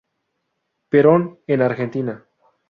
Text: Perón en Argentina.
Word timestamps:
Perón 0.91 1.21
en 1.45 1.61
Argentina. 1.61 2.15